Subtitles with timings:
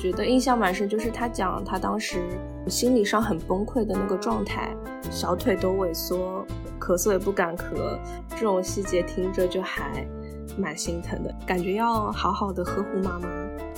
[0.00, 2.20] 觉得印象蛮深，就是他讲他当时
[2.68, 4.74] 心理上很崩溃的那个状态，
[5.10, 6.42] 小腿都萎缩，
[6.80, 7.98] 咳嗽也不敢咳，
[8.30, 10.06] 这种细节听着就还
[10.56, 13.28] 蛮心疼的，感觉要好好的呵护妈妈，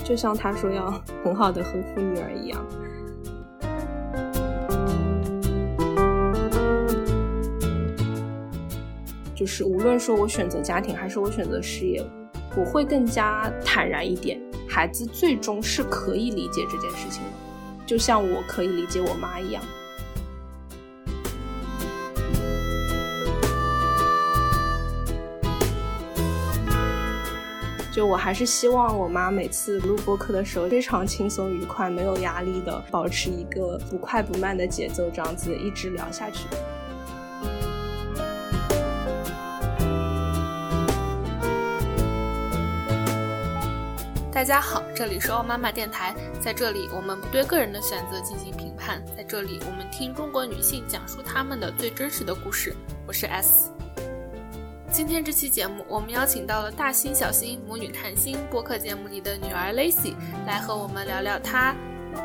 [0.05, 0.93] 就像他说要
[1.25, 2.64] 很好的呵护女儿一样。
[9.35, 12.00] 就是无论说我选择家庭还是我选择事业，
[12.57, 14.41] 我会更加坦然一点。
[14.75, 17.30] 孩子最终是可以理解这件事情的，
[17.86, 19.63] 就像我可以理解我妈一样。
[27.93, 36.47] 就我还是希望我妈每次录播课的时候非常轻松愉快，没有压力的，保持一个不快不慢的节奏，这样子一直聊下去。
[44.42, 52.75] 大家好，这里是奥妈妈电台，在这里我们不对个人的选择进行评判，在这里我们听中国女性讲述她们的最真实的故事。
[53.06, 53.70] 我是 S。
[54.91, 61.72] 今天这期节目，我们邀请到了《大心小心母女谈心》播客节目里的女儿 Lacy 来和我们聊聊她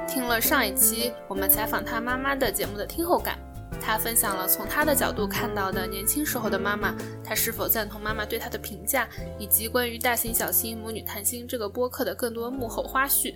[0.07, 3.37] 听了上一期我们采访她妈妈的节目的听后感。
[3.79, 9.07] 他分享了从他的角度看到的年轻时候的妈妈，他是否赞同妈妈对他的评价，
[9.39, 13.33] 以及关于《大型小新母女谈心》这个播客的更多幕后花絮。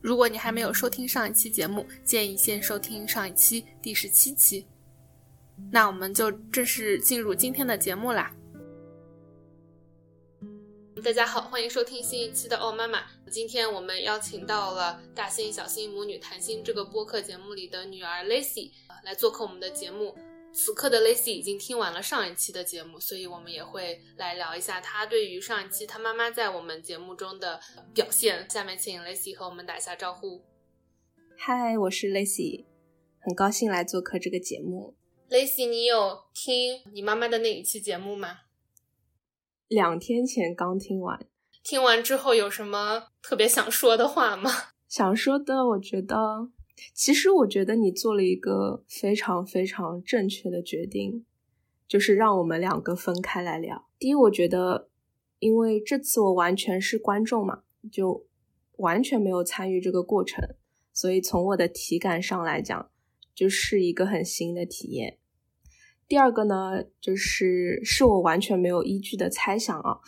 [0.00, 4.66] 如果你还没有收听上一期节目，建议先收听上一期第十七期。
[5.70, 8.30] 那我们就正式进入今天的节目啦。
[11.04, 13.00] 大家好，欢迎收听新一期的《哦妈妈》。
[13.30, 18.70] 今天我们邀请到了《大星小星母女谈心》这个播客节目里的女儿 Lacy
[19.04, 20.16] 来做客我们的节目。
[20.54, 27.60] 此刻的 Lacy 已经听完了上一期的节目，所以我们也会来聊一下她对于上一期她妈妈在我们节目中的
[27.92, 28.48] 表现。
[28.48, 30.42] 下面请 Lacy 和我们打一下招呼。
[31.36, 32.64] 嗨，我是 Lacy，
[33.20, 34.96] 很高兴来做客这个节目。
[35.28, 38.38] Lacy，你有听你妈妈的那一期节目吗？
[39.74, 41.26] 两天前刚听完，
[41.64, 44.50] 听完之后有什么特别想说的话吗？
[44.88, 46.48] 想说的，我觉得，
[46.94, 51.26] 其实我觉得你做了一个非常非常正确的决定，
[51.88, 53.88] 就是让我们两个分开来聊。
[53.98, 54.88] 第一，我觉得，
[55.40, 58.24] 因为这次我完全是观众嘛，就
[58.76, 60.54] 完全没有参与这个过程，
[60.92, 62.90] 所以从我的体感上来讲，
[63.34, 65.18] 就是一个很新的体验。
[66.06, 70.00] 第二个呢，就是是我完全没有依据的猜想啊。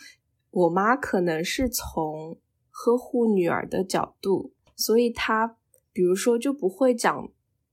[0.51, 2.37] 我妈可能是从
[2.69, 5.57] 呵护女儿的角度，所以她
[5.91, 7.31] 比如说就不会讲，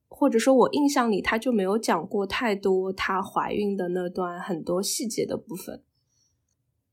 [0.08, 5.82] 或者说我印象里她就没有讲过太多她怀孕的那段很多细节的部分。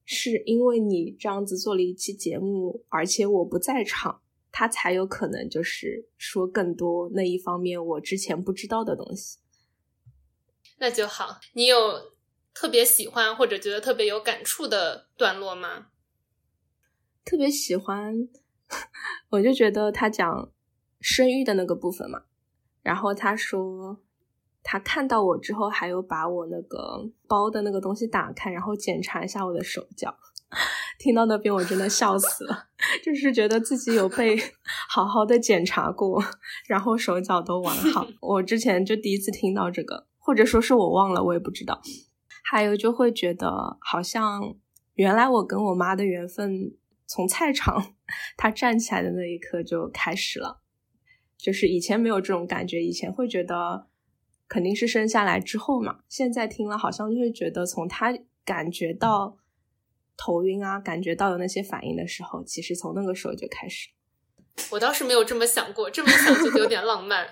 [0.03, 4.21] 是因为你这样子做了一期节目，而且我不在场，
[4.51, 9.37] 她才有可能就是说更多那一方面我之前不知道的东西。
[10.81, 11.39] 那就好。
[11.53, 11.77] 你有
[12.55, 15.85] 特别喜欢或者觉得特别有感触的段落吗？
[17.23, 18.27] 特别喜欢，
[19.29, 20.51] 我就觉得他讲
[20.99, 22.23] 生育的那个部分嘛。
[22.81, 23.99] 然后他说
[24.63, 30.17] 他看到我之后，还有把我那个包的那个东西打开，然后检查一下我的手脚。
[30.97, 32.69] 听到那边我真的笑死了，
[33.05, 34.35] 就是觉得自己有被
[34.89, 36.19] 好好的检查过，
[36.67, 38.07] 然后手脚都完好。
[38.19, 40.07] 我之前就第一次听到这个。
[40.23, 41.81] 或者说是我忘了，我也不知道。
[42.43, 44.55] 还有就会觉得，好像
[44.93, 46.73] 原来我跟我妈的缘分
[47.07, 47.95] 从菜场
[48.37, 50.61] 她站起来的那一刻就开始了。
[51.37, 53.87] 就是以前没有这种感觉，以前会觉得
[54.47, 56.01] 肯定是生下来之后嘛。
[56.07, 58.13] 现在听了，好像就会觉得从她
[58.45, 59.37] 感觉到
[60.15, 63.89] 头晕啊，感觉到有那些反应的时候，其实从那个时候就开始。
[64.69, 67.27] 我倒是没有这么想过，这么想就有点浪漫。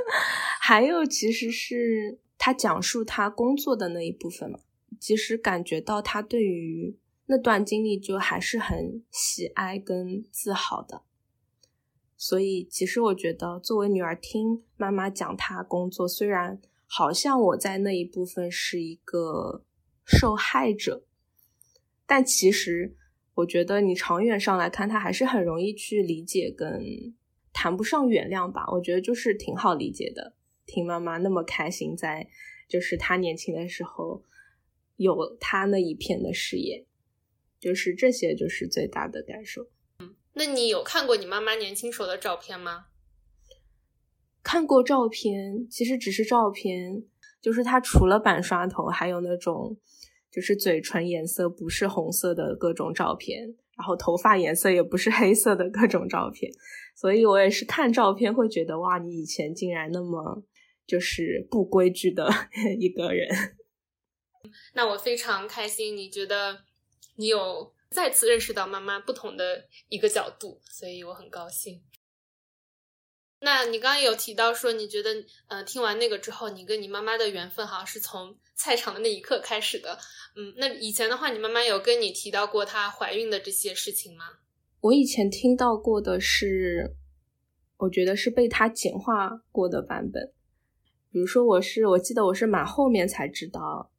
[0.62, 2.20] 还有，其实是。
[2.42, 4.60] 他讲述他工作的那一部分嘛，
[4.98, 6.96] 其实感觉到他对于
[7.26, 11.02] 那段经历就还是很喜爱跟自豪的。
[12.16, 19.62] 所以，其实我觉得作为女儿听妈妈讲她工作，虽然好像我在那一部分是一个
[20.06, 21.04] 受害者，
[22.06, 22.96] 但其实
[23.34, 26.82] 我觉得你长远上来看，他还是很容易去理解跟
[27.52, 28.64] 谈不上原谅吧。
[28.72, 30.32] 我觉得就是挺好理解的。
[30.70, 32.28] 听妈妈那么开心，在
[32.68, 34.22] 就是她年轻的时候
[34.96, 36.86] 有她那一片的事业，
[37.58, 39.66] 就是这些就是最大的感受。
[39.98, 42.86] 嗯，那你有看过你妈妈年轻时候的照片吗？
[44.42, 47.04] 看过照片，其实只是照片，
[47.40, 49.76] 就是她除了板刷头，还有那种
[50.30, 56.50] 就是嘴唇颜色不是红色的各种照片，然后头发颜色也不是黑色的各种照片，
[56.96, 60.42] 所以我也是看照片会觉得哇，你以前竟然那么
[60.90, 62.28] 就是不规矩的
[62.80, 63.28] 一个人。
[64.74, 66.64] 那我非常开心，你觉得
[67.14, 71.80] 你有再次认识到妈妈不同的一个角度，所以我很高兴。
[73.42, 79.96] 那你刚刚有提到说，你觉得，呃，听完那个之后，你跟你妈妈的缘分好像是从菜场的那一刻开始的。
[80.34, 84.24] 嗯，那以前的话，你妈妈有跟你提到过她怀孕的这些事情吗？
[84.80, 86.96] 我以前听到过的是，
[87.78, 90.32] 我觉得是被她简化过的版本。
[91.10, 93.90] 比如说，我是我记得我是蛮后面才知道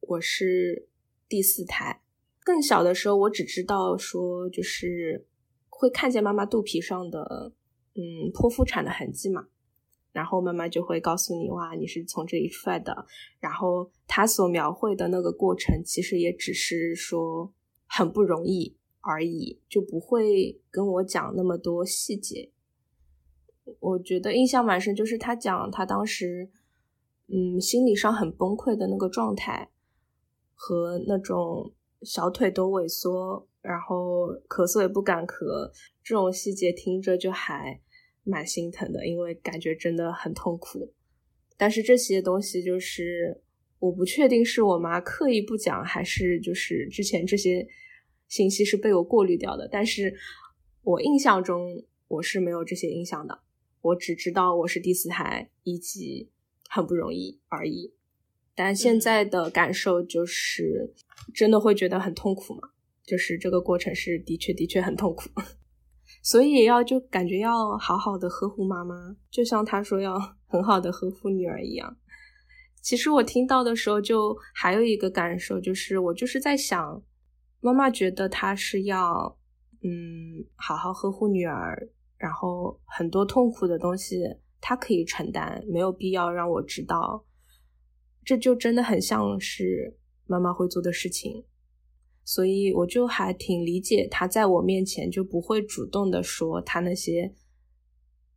[0.00, 0.88] 我是
[1.28, 2.02] 第四胎，
[2.44, 5.26] 更小的时候我只知道说就是
[5.68, 7.52] 会看见妈妈肚皮上的。
[7.92, 9.48] 嗯，剖腹产的痕迹嘛，
[10.12, 13.04] 然后妈妈就会告诉你，哇，你是从这里出来的。
[13.40, 17.52] 然后他所描绘的那个过程，其实也只是说
[17.86, 22.52] 很不容易而已，就不会跟我讲那么多细节。
[23.78, 26.50] 我觉得印象蛮深，就是他讲他当时，
[27.28, 29.70] 嗯，心理上很崩溃的那个状态，
[30.54, 31.72] 和那种
[32.02, 33.46] 小腿都萎缩。
[33.62, 35.70] 然后咳嗽也不敢咳，
[36.02, 37.78] 这种细节听着就还
[38.24, 40.94] 蛮心疼的，因为感觉真的很痛苦。
[41.58, 43.42] 但是这些东西就是
[43.78, 47.68] 我不确定是我妈刻意不讲，还是就是之前这些
[48.28, 49.68] 信息是被我过滤掉的。
[49.70, 50.14] 但是
[50.82, 53.40] 我印象中我是没有这些印象的，
[53.82, 56.30] 我只知道我是第四胎以及
[56.68, 57.94] 很不容易而已。
[58.54, 60.92] 但现在的感受就是
[61.34, 62.70] 真的会觉得很痛苦嘛。
[63.02, 65.28] 就是这个过程是的确的确很痛苦，
[66.22, 70.16] 所以也要就感觉要好好的呵护妈妈，就像他说要
[70.46, 71.96] 很好的呵护女儿一样。
[72.80, 77.02] 其实我听到的时候，就还有一个感受，就是我就是在想，
[77.60, 79.36] 妈妈觉得她是要
[79.82, 81.88] 嗯好好呵护女儿，
[82.20, 84.22] 然后很多痛苦的东西
[84.60, 87.24] 他可以承担，没有必要让我知道。
[88.22, 91.44] 这就真的很像是妈妈会做的事情。
[92.22, 97.34] 所以我就还挺理解他在我面前就不会主动的说他那些，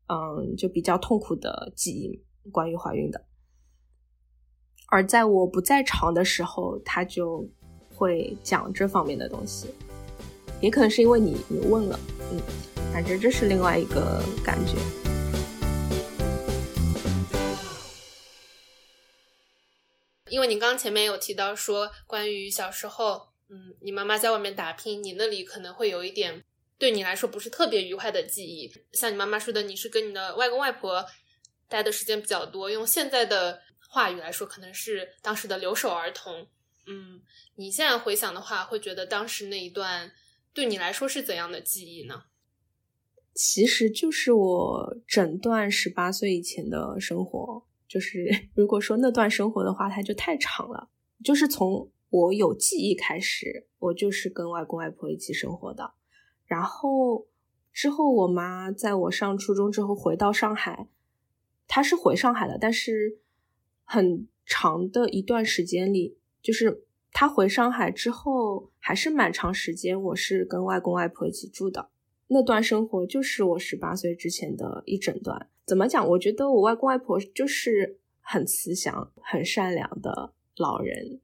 [0.08, 3.24] 嗯，就比较痛苦的记忆，关于怀孕的。
[4.88, 7.48] 而在我不在场的时候，他就
[7.94, 9.68] 会讲这方面的东西。
[10.62, 12.00] 也可能是因为你你问了，
[12.32, 12.40] 嗯，
[12.94, 14.74] 反正这是另外一个感觉。
[20.30, 23.34] 因为你刚前面有提到说关于小时候。
[23.50, 26.44] 嗯，你妈妈在外面打拼，你那里可能会有一点
[26.80, 28.72] 对你来说不是特别愉快的记忆。
[28.94, 31.06] 像你妈妈说的，你是跟你的外公外婆
[31.68, 36.48] 待的时间比较多，用现在的话语来说，可能是当时的留守儿童。
[36.88, 37.22] 嗯，
[37.56, 40.12] 你现在回想的话，会觉得当时那一段
[40.52, 42.24] 对你来说是怎样的记忆呢？
[43.34, 50.90] 其实就是我整段十八岁以前的生活，就是 如果说那段生活的话，它就太长了，
[51.24, 51.90] 就是从。
[52.16, 55.96] 我有记忆开始，我就是跟外公外婆一起生活的。
[56.46, 57.26] 然后
[57.72, 60.90] 之后，我妈在我上初中之后回到上海，
[61.68, 63.18] 她是回上海的，但是
[63.84, 71.90] 很长的一段时间里，就是她回上海之后，还是蛮长时间，我是跟外公外婆一起住的。
[72.28, 75.50] 那段生活就是我十八岁之前的一整段。
[75.66, 76.08] 怎么讲？
[76.10, 81.20] 我觉得我外公外婆就是很慈祥、很善良的老人。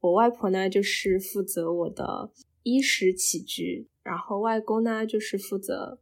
[0.00, 2.30] 我外婆呢，就是负责我的
[2.62, 5.98] 衣食起居，然后外公呢，就是负责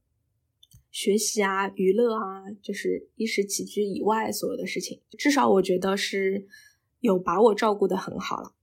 [0.91, 5.01] 学习啊、娱乐啊，就是衣食起居以外所有的事情。
[5.11, 6.47] 至少我觉得是
[7.01, 8.55] 有把我照顾的很好了。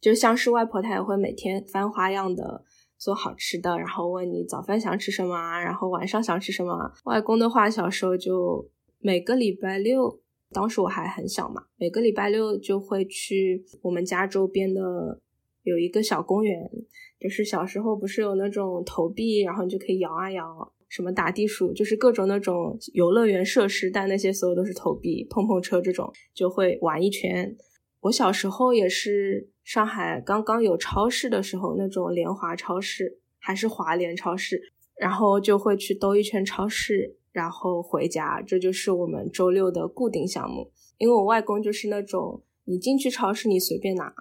[0.00, 2.64] 就像是外婆，她也会每天翻花样的
[3.02, 6.92] 做好吃的，然后问你早饭想吃什么啊，然后晚上想吃什么。
[7.04, 10.20] 外公的话，小时候就每个礼拜六。
[10.52, 15.20] 当时我还很小嘛，每个礼拜六就会去我们家周边的
[15.64, 16.70] 有一个小公园，
[17.18, 27.56] 就是小时候不是有那种投币，然后你就可以摇啊摇，什么打地鼠，就是各种那种游乐园设施，但那些所有都是投币、碰碰车这种，就会玩一圈。
[28.02, 37.16] 我小时候也是上海刚刚有超市的时候，那种联华超市还是华联超市，然后就会去兜一圈超市。
[37.32, 40.70] 然后回家，这就是我们周六的固定项目。
[40.98, 44.12] 因为我外公就是那种，你进去超市你随便拿，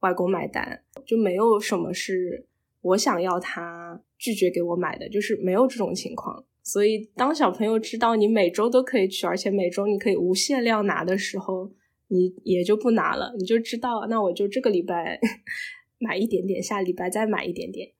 [0.00, 2.46] 外公买单，就没有什么是
[2.80, 6.42] 我想要他拒绝给我买的，就是没有这种情况。
[6.62, 11.70] 所以当小朋友知道你每周都可以去，而且每周你可以无限量拿的时候，
[12.08, 15.20] 你也就不拿了，你就知道，那我就这个礼拜
[15.98, 17.92] 买一点点，下礼拜再买一点点。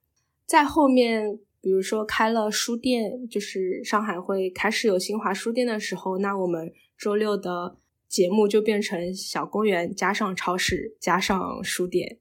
[0.45, 12.17] 在后面，比如说开了书店，就是上海会开始有新华书店的时候，那我们周六的节目就变成小公园加上超市加上书店。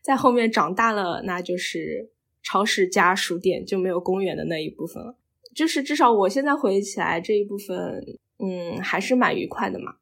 [0.00, 2.10] 在后面长大了，那就是
[2.42, 5.18] 超市加书店，就没有公园的那一部分了。
[5.54, 7.76] 就是至少我现在回忆起来这一部分，
[8.38, 9.96] 嗯，还是蛮愉快的嘛。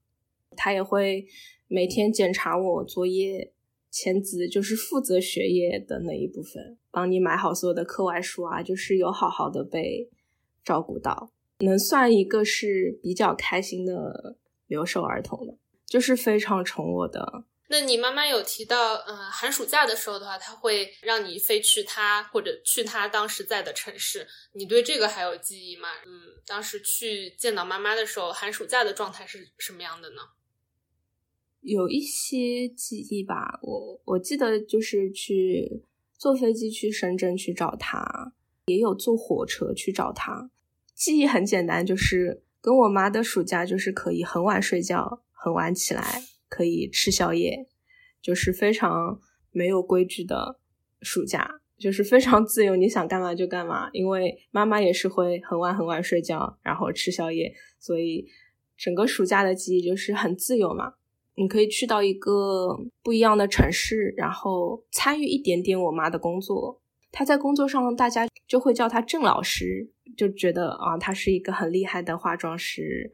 [0.57, 1.27] 他也会
[1.69, 3.53] 每天检查我作业、
[3.91, 10.11] 签字，就是负责学业的那一部分，帮你买好所有的课外书啊，就是有好好的被
[10.65, 14.37] 照顾到，能算一个是比较开心的
[14.67, 17.45] 留守儿童的，就是非常宠我的。
[17.69, 25.89] 那你妈妈有提到，嗯，寒暑假的时候的话，她会让你飞去她或者去她当时在的城市，你对这个还有记忆吗？
[26.07, 26.13] 嗯，
[26.47, 30.23] 当时去见到妈妈的时候，寒暑假的状态是什么样的呢？
[31.67, 35.83] 有一些记忆吧，我我记得就是去
[36.17, 38.33] 坐飞机去深圳去找她，
[38.67, 40.51] 也有坐火车去找她。
[40.95, 46.23] 记忆很简单，就是跟我妈的暑假就是可以很晚睡觉，很晚起来。
[46.49, 47.67] 可以吃宵夜，
[48.23, 49.21] 就是非常
[49.51, 50.61] 没有规矩的
[51.03, 53.91] 暑假，就是非常自由，你想干嘛就干嘛。
[53.93, 58.25] 因为妈妈也是会很晚很晚睡觉，然后吃宵夜，所以
[58.77, 60.95] 整个暑假的记忆就是很自由嘛。
[61.37, 66.83] 你可以去到一个不一样的城市，然后参与一点点我妈的工作。
[67.13, 73.13] 她在工作上，大家就会叫她郑老师，就觉得啊，她是一个很厉害的化妆师。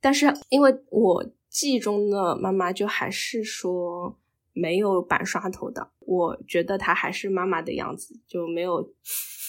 [0.00, 1.32] 但是因为我。
[1.52, 4.18] 记忆中的妈妈就还是说
[4.54, 8.90] 没有板刷头的，我觉得她还是妈妈的样子，就没有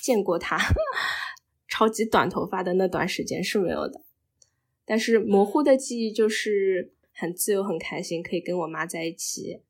[0.02, 0.58] 见过她
[1.70, 4.02] 超级短头发的那段时间是没有的。
[4.84, 9.62] 但是模糊的记忆就是很自由、很开心，可以跟我妈在一起，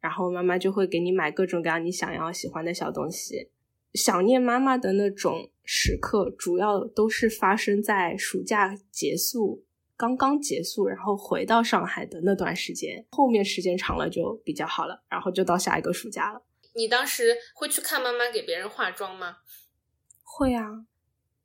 [0.00, 3.50] 然后妈妈就会给你买各种各样你想要、喜欢的小东西。
[3.94, 9.64] 想念妈妈的那种时刻，主要都是发生在暑假结束。
[9.96, 16.42] 刚刚结束，然后回到上海的那段时间，后面时间长了就比较好了，然后就到下一个暑假了。
[16.74, 19.38] 你当时会去看妈妈给别人化妆吗？
[20.22, 20.86] 会啊，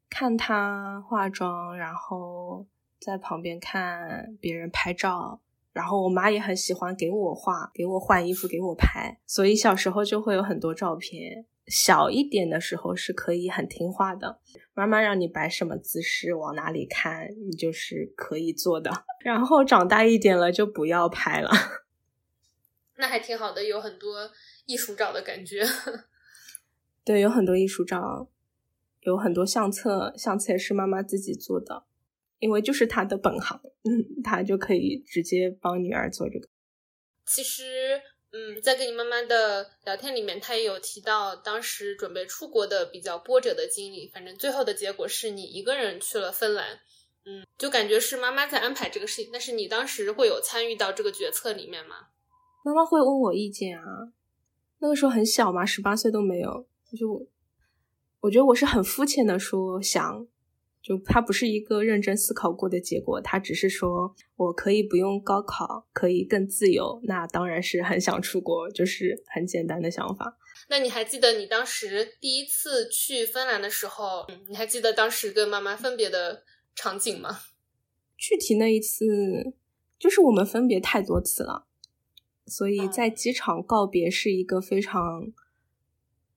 [0.09, 2.65] 看她化妆，然后
[3.05, 5.39] 在旁边看别人拍照，
[5.73, 11.45] 然后我妈也很喜欢给我画、给我换衣服、给我拍，所以小时候就会有很多照片。
[11.67, 14.39] 小一点的时候是可以很听话的，
[14.73, 18.91] 妈妈让你摆什么姿势，往哪里看，你就是可以做的。
[19.23, 21.51] 然后长大一点了就不要拍了，
[22.97, 24.31] 那还挺好的，有很多
[24.65, 25.63] 艺术照的感觉。
[27.05, 28.29] 对，有很多艺术照，
[29.01, 31.83] 有很多相册，相册也是妈妈自己做的，
[32.39, 36.47] 因为就是他的本行，嗯，她就可以直接帮女儿做这个。
[37.25, 38.01] 其实。
[38.37, 44.09] 嗯，在跟你妈妈的聊天里面，她也有提到当时准备出国的比较波折的经历。
[44.09, 46.81] 反正最后的结果是你一个人去了芬兰，
[47.23, 49.29] 嗯，就感觉是妈妈在安排这个事情。
[49.31, 52.07] 但是你当时会有参与到这个决策里面吗？
[52.65, 54.11] 妈妈会问我意见啊，
[54.79, 56.67] 那个时候很小嘛，十八岁都没有，
[56.99, 57.25] 就
[58.19, 60.27] 我觉得我是很肤浅的说想。
[60.85, 70.37] 就它不是一个认真思考过的结果，它只是说我可以不用高考，可以更自由，那当然是很想出国，就是很简单的想法。
[70.69, 76.43] 那你还记得你当时第一次去芬兰的时候，你还记得当时跟妈妈分别的
[76.75, 77.39] 场景吗？
[78.15, 79.55] 具体那一次，
[79.97, 81.65] 就是我们分别太多次了，
[82.45, 85.33] 所以在机场告别是一个非常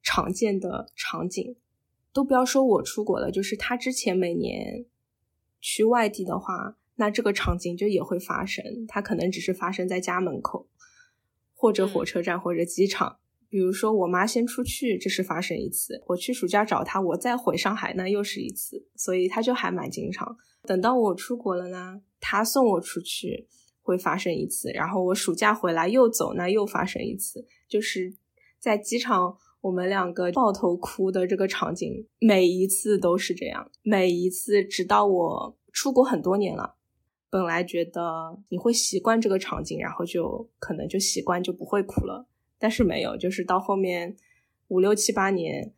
[0.03, 1.57] 常见的场景。
[2.13, 4.87] 都不要说我出国了，就是他之前每年
[5.61, 8.87] 去外地的话，那这个场景就也会发生。
[8.89, 10.67] 他可能只是发生在家门口，
[11.55, 13.19] 或者火车站，或者机场。
[13.51, 18.87] 比如说我妈先出去，这是发生一次；我去暑假找她，我再回上海，那又是一次。
[18.97, 20.37] 所以他就还蛮经常。
[20.63, 23.47] 等到我出国了呢，他送我出去
[23.81, 28.15] 会发生一次，然后我暑假回来又走，那又发生一次，就是
[28.59, 29.39] 在机场。
[29.61, 33.71] 我们两个抱头哭的这个场景，每一次都是这样。
[33.83, 36.77] 每一次，直到我出国很多年了，
[37.29, 42.29] 本来觉得你会习惯这个场景，然后就可能就习惯就不会哭了。
[42.59, 44.17] 但是没有，就是到后面
[44.69, 45.75] 五六七八年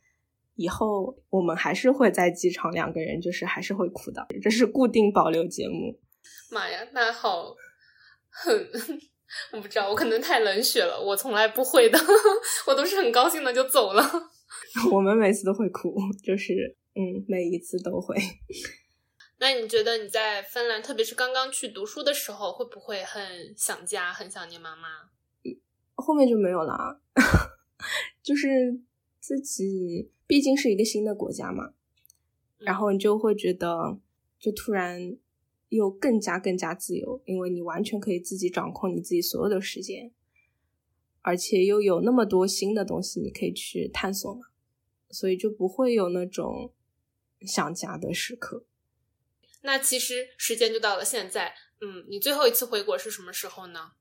[0.57, 4.27] 以后，我们还是会在机场两个人就是还是会哭的。
[4.43, 5.99] 这是固定保留节目。
[6.51, 7.55] 妈呀，那好，
[8.29, 8.69] 很。
[9.53, 11.99] 我不知道，我可能太冷血了，我从来不会的，
[12.67, 14.03] 我都是很高兴的就走了。
[14.93, 15.95] 我们每次都会哭，
[16.25, 18.17] 就是嗯，每一次都会。
[19.39, 24.89] 那你觉得你在芬兰，特别是刚刚去读书的时候，会不会很想家，很想念妈妈？
[25.95, 27.01] 后面就没有了，
[28.23, 28.81] 就是
[29.19, 31.73] 自己毕竟是一个新的国家嘛，
[32.59, 33.99] 然后你就会觉得，
[34.39, 35.17] 就突然
[35.71, 40.13] 又更加更加自由，因为你完全可以自己掌控你自己所有的时间，
[41.23, 44.49] 而且又有那么多新的东西你可以去探索嘛，
[45.11, 46.73] 所以就不会有那种
[47.41, 48.67] 想家的时刻。
[49.63, 53.93] 那其实时间就到了现在，嗯，你最后一次回国是什么时候呢？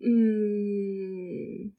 [0.00, 1.72] 嗯，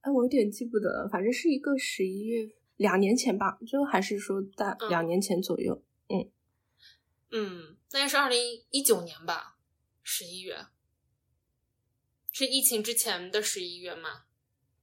[0.00, 5.82] 哎，我有点记不得了，反正是一个十一月，两年前吧，就还是说大两年前左右。
[6.08, 6.30] 嗯。
[7.30, 9.58] 嗯，那是二零一九年吧，
[10.02, 10.56] 十一月，
[12.32, 14.22] 是疫情之前的十一月吗？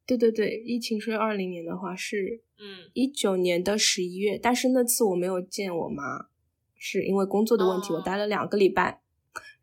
[0.06, 6.30] 对对对，疫情是二零年的话是，嗯，一九年的十一月，但是那次我没有见我妈，
[6.76, 9.02] 是因为工作的问题，我待了两个礼拜，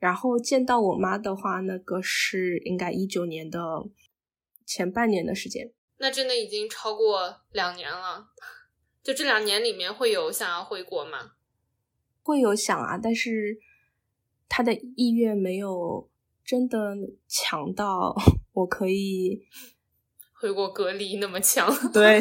[0.00, 3.88] 然后见到我妈的话，那个是应该一九年的
[4.66, 8.26] 前半年的时间，那真的已经超过两年了。
[9.02, 11.32] 就这两年里面，会有想要回国吗？
[12.22, 13.58] 会有想啊，但是
[14.48, 16.08] 他的意愿没有
[16.44, 16.96] 真的
[17.28, 18.14] 强到
[18.52, 19.42] 我可以。
[20.40, 22.20] 回国隔离那么强，对，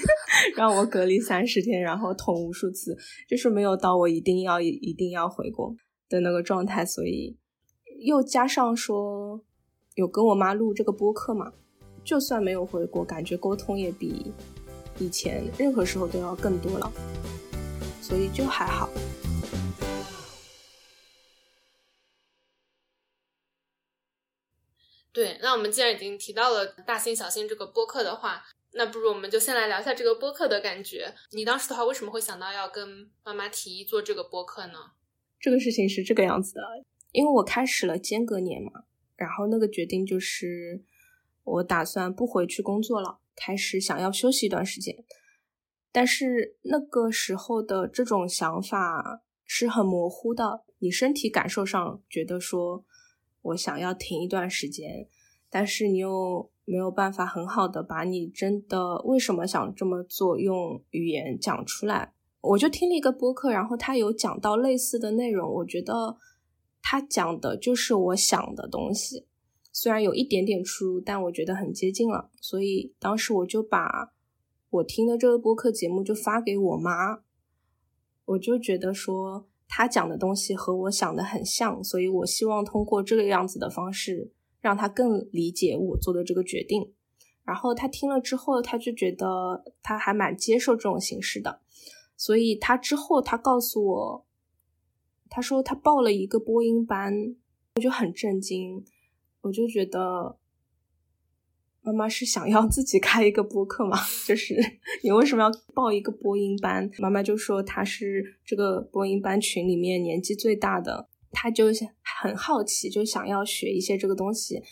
[0.56, 2.94] 让我隔离三十天，然后捅无数次，
[3.26, 5.74] 就是没有到我一定要一定要回国
[6.10, 7.38] 的那个状态，所以
[8.04, 9.42] 又加上说
[9.94, 11.52] 有跟我妈录这个播客嘛，
[12.04, 14.32] 就算没有回国，感觉沟通也比
[14.98, 16.92] 以前任何时候都要更多了，
[18.00, 18.90] 所以就还好。
[25.12, 28.42] 对，那我们既然已经提到了大星小星这个播客的话，
[28.72, 31.14] 那不如我们就先来聊一下这个播客的感觉。
[31.32, 34.92] 你当时的话，为什么会想到要跟妈妈提议做这个播客呢？
[35.38, 36.62] 这个事情是这个样子的，
[37.10, 40.82] 因为我开始了间隔年嘛，然后那个决定就是
[41.44, 45.04] 我打算不回去工作了，开始想要休息一段时间。
[45.90, 52.84] 但是那个时候的这种想法是很模糊的，你身体感受上觉得说。
[53.46, 55.08] 我想要停一段时间，
[55.50, 62.14] 但是你又没有办法很好的把你真的为什么想这么做用语言讲出来。
[62.40, 66.16] 我就听了一个播客，然后他有讲到类似的内容，我觉得
[66.80, 69.26] 他讲的就是我想的东西，
[69.72, 72.30] 虽然有一点点出入，但我觉得很接近了。
[72.40, 74.12] 所以当时我就把
[74.70, 77.22] 我听的这个播客节目就发给我妈，
[78.26, 79.48] 我就觉得说。
[79.74, 84.30] 他讲的东西和我想的很像，所以我希望通过这个样子的方式，
[84.60, 86.92] 让他更理解我做的这个决定。
[87.42, 91.62] 然后他听了之后，他就觉得他还蛮接受这种形式的，
[92.18, 94.26] 所以他之后他告诉我，
[95.30, 97.34] 他说他报了一个播音班，
[97.76, 98.84] 我就很震惊，
[99.42, 100.38] 我就觉得。
[101.84, 103.98] 妈妈是想要自己开一个播客吗？
[104.24, 104.54] 就是
[105.02, 106.88] 你为什么要报一个播音班？
[107.00, 111.64] 妈妈就说她是这个播音班群里面年纪最大的，她就
[112.20, 114.62] 很好奇，就想要学一些这个东西。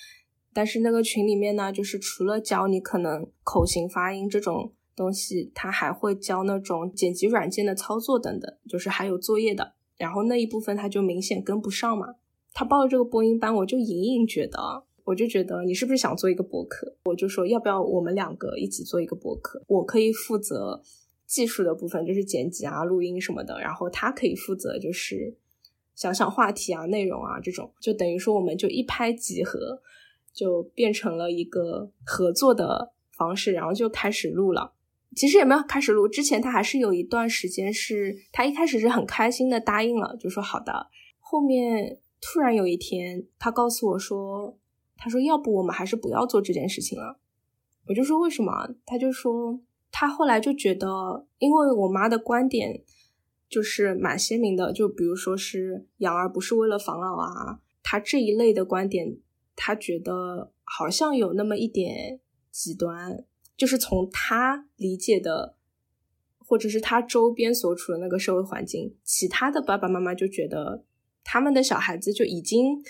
[0.53, 9.75] 但是那个群里面呢，就是除了教你可能口型发音这种东西，他还会教那种剪辑软件的操作等等，就是还有作业的。
[9.97, 12.15] 然后那一部分他就明显跟不上嘛。
[12.53, 14.85] 他报了这个播音班，我就隐隐觉得。
[15.05, 16.95] 我就觉得你是不是想做一个博客？
[17.05, 19.61] 我就说要不要我们两个一起做一个博客？
[19.67, 20.81] 我可以负责
[21.27, 25.37] 技术的部分，就是剪辑啊、录音什么的，然后他可以负责就是
[25.97, 29.81] 想想话题啊、内容啊这种，就等于说我们就一拍即合，
[30.33, 34.75] 就变成了一个合作的方式，然后就开始录了。
[35.17, 40.87] 其实也没有开始录，之前他还是有一段时间是他一开始是很开心的答应了，就说好的。
[41.19, 44.57] 后面突然有一天，他告诉我说。
[45.03, 47.19] 他说：“要不我们还是不要做这件事情了。”
[47.89, 48.53] 我就说：“为什么？”
[48.85, 49.59] 他就说
[49.91, 52.85] ：“他后来就觉得，因为我妈的观点
[53.49, 59.17] 就是蛮鲜明的，就比如说是养儿不是为了防老啊，他这一类的观点，
[59.57, 63.25] 他觉得好像有那么一点极端，
[63.57, 65.57] 就是从他理解的，
[66.37, 70.85] 或者是他周边所处的那个社会环境，其他的爸爸妈妈就觉得
[71.31, 72.83] 他们的小孩子就已经。”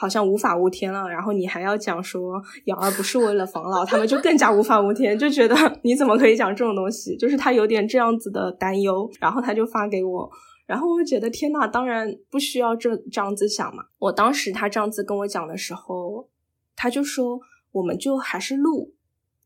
[0.00, 7.16] 好像无法无天了，然后你还要讲说养儿不是为了防老，他们就更加无法无天，就觉得你怎么可以讲这种东西？
[7.16, 10.30] 就是他有点这样子的担忧，然后他就发给我，
[10.66, 13.86] 然后我就觉得天呐，当然不需要这这样子想嘛。
[13.98, 16.28] 我当时他这样子跟我讲的时候，
[16.76, 17.40] 他就说
[17.72, 18.94] 我们就还是录，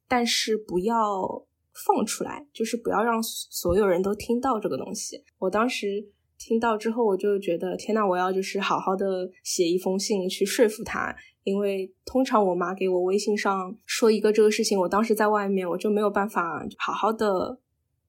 [0.07, 5.25] 但是不要放出来，就是不要让所有人都听到这个东西。
[5.38, 6.11] 我当时
[6.45, 17.61] 听到之后，我就觉得天呐，我要就是好好的写一封信去说服他，因为通常我妈给我微信上说一个这个事情，我当时在外面，我就没有办法好好的。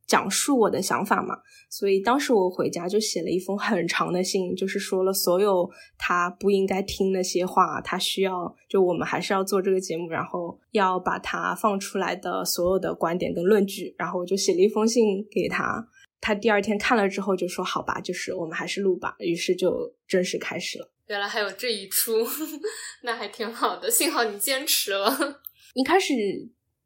[0.06, 1.34] 讲述我的想法嘛，
[1.70, 5.68] 所以当时我回家就写了一封很长的信，就是说了所有
[5.98, 15.88] 他不应该听那些话，他需要就我们还是要做这个节目，然后要把他放出来的所有的观点跟论据，然后我就写了一封信给他，
[16.24, 20.90] 他第二天看了之后就说好吧，就是我们还是录吧，于是就正式开始了。
[21.08, 22.26] 原来还有这一出，
[23.04, 25.42] 那还挺好的，幸好你坚持了。
[25.76, 26.14] 一开始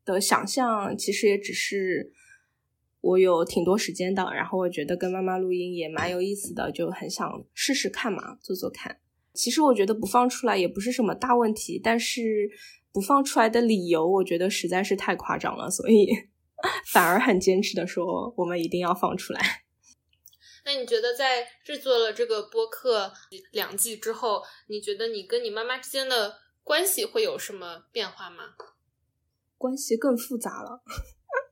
[0.04, 2.13] 的想象其实也只是。
[3.00, 9.00] 我有挺多时间的，然后我觉得跟妈妈录音也蛮有意思的，就很想试试看嘛，做做看。
[9.34, 12.50] 其实我觉得不放出来也不是什么大问题，但是
[12.91, 16.08] 不放出来的理由，我觉得实在是太夸张了，所以
[16.91, 19.63] 反而很坚持的说，我们一定要放出来。
[20.65, 23.13] 那你觉得在制作了这个播客
[23.52, 28.56] 两季之后，你觉得你跟你妈妈之间的关系会有什么变化吗？
[29.58, 30.84] 关系更复杂了。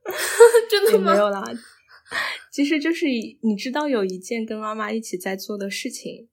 [0.70, 1.12] 真的吗？
[1.12, 1.42] 没有啦，
[2.52, 3.06] 其实就是
[3.42, 6.28] 你知道有一件跟妈妈一起在做的事情，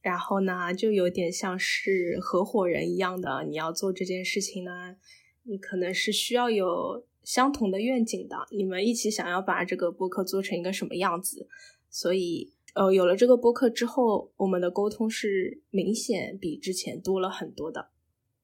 [0.00, 3.44] 然后呢，就有点像是合伙人一样的。
[3.48, 4.96] 你要做这件事情呢，
[5.44, 11.48] 你可能是需要有相同的愿景的，你们一起想要把这个播客做成一个什么样子。
[11.90, 17.90] 所以，呃，有了这个播客之后，我们的沟通是明显比之前多了很多的。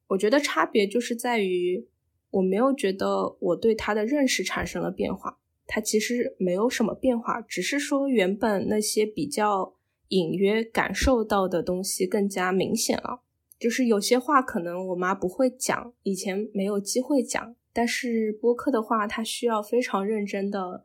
[0.08, 1.88] 我觉得差别就是在于。
[2.30, 9.74] 我没有觉得我对他的认识产生了变化，他其实没有什么变化，只是说原本那些比较
[10.08, 13.22] 隐约感受到的东西更加明显了。
[13.58, 20.84] 就是有些话可能我妈不会讲，以前没有机会讲，但是播客的话，他需要非常认真的、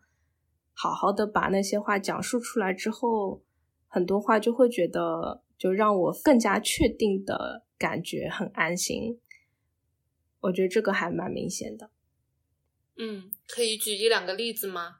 [0.74, 3.42] 好好的把那些话讲述出来之后，
[3.88, 9.20] 很多话就会觉得就让我更加确定的感觉很安心。
[10.42, 11.90] 我觉得这个还蛮明显的，
[12.98, 14.98] 嗯，可以举一两个例子吗？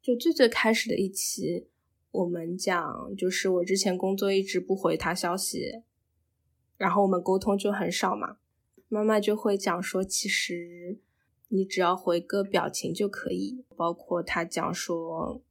[0.00, 1.66] 就最最开始的一期，
[2.12, 5.82] 我们讲就是我之前工作一直不回他消息，
[6.76, 8.36] 然后我们沟通就很少嘛，
[8.94, 10.98] 妈妈就会讲说，其实
[11.48, 13.64] 你只要回个表情就可以。
[13.74, 15.42] 包括他讲说，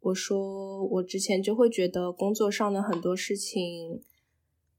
[0.00, 4.02] 我说我之前就会觉得工作上的很多事情，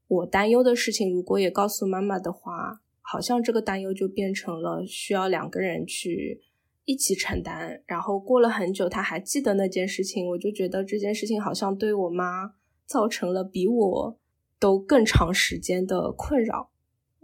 [0.06, 2.80] 我担忧的事情，如果也告诉妈妈的话。
[3.10, 6.42] 好像这个担忧就变成了需要两个人去
[6.84, 12.52] 一起承担，然后过了很久，他还记得那件事情，我就觉得这件事情好像对我妈
[12.84, 14.18] 造成了比我
[14.60, 16.68] 都更长时间的困扰。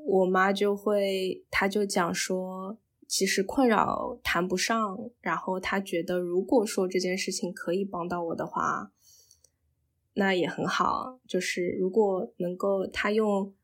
[0.04, 8.92] 我妈就会，她就讲说，其实困扰谈不上，然后她觉得如果说这件事情可以帮到我的话，
[10.14, 13.54] 那也很好，就是如果能够她用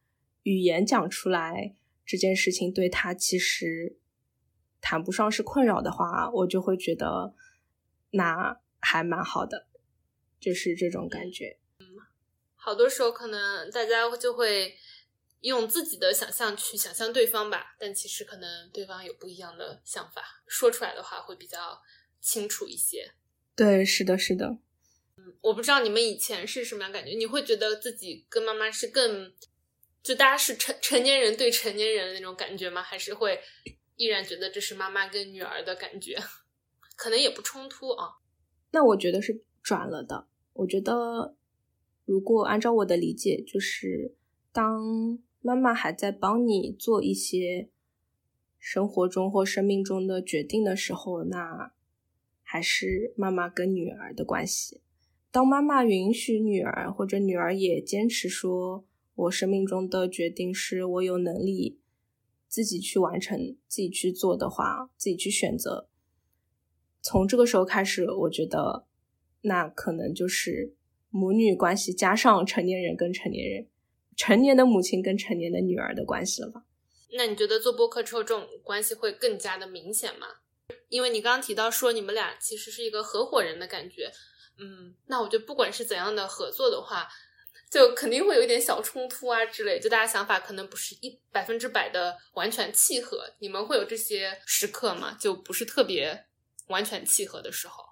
[0.42, 1.76] 语言讲出来。
[2.02, 3.96] 这件事情对她其实
[4.80, 7.36] 谈不上是困扰的话，我就会觉得
[8.10, 9.68] 那还蛮好的，
[10.40, 11.58] 就是这种感觉。
[11.78, 11.86] 嗯，
[12.56, 14.74] 好多时候可能大家就会
[15.40, 21.80] 用自己的想象去想象对方吧，但其实可能对方有不一样的想法，说出来的话会比较
[22.20, 23.12] 清楚一些。
[23.56, 24.58] 对，是的，是的。
[25.16, 29.32] 嗯，我不知道你们以前是什么样感觉，你会觉得自己跟妈妈是更。
[30.02, 32.82] 就大家是成成年人对成年人的那种感觉吗？
[32.82, 33.38] 还是会
[33.96, 36.18] 依然觉得这是妈妈跟女儿的感觉？
[36.96, 38.08] 可能也不冲突啊。
[38.70, 40.26] 那我觉得是转了的。
[40.54, 41.36] 我觉得
[42.06, 44.16] 如果按照我的理解，就是
[44.52, 47.68] 当妈妈还在帮你做一些
[48.58, 51.72] 生活中或生命中的决定的时候，那
[52.42, 54.80] 还是妈妈跟女儿的关系。
[55.30, 58.84] 当妈妈允许女儿，或者女儿也坚持说。
[59.14, 61.78] 我生命中的决定是我有能力
[62.48, 65.90] 自己去完成、自己去做的话，自己去选择。
[67.02, 68.86] 从这个时候开始，我觉得
[69.42, 70.74] 那可能就是
[71.10, 73.66] 母女关系加上成年人跟成年人、
[74.16, 76.64] 成年的母亲跟成年的女儿的关系了吧？
[77.12, 80.26] 那你觉得做播客之后，这种关系会更加的明显吗？
[80.88, 84.12] 因为你刚刚提到说你们俩其实是一个合伙人的感觉，
[84.58, 87.08] 嗯，那我觉得不管是怎样的合作的话。
[87.70, 93.24] 就肯定会有一点小冲突啊之类，就大家想法可能不是一百分之百的完全契合。
[93.38, 95.16] 你们会有这些时刻吗？
[95.20, 96.26] 就不是特别
[96.66, 97.84] 完全契合的时候？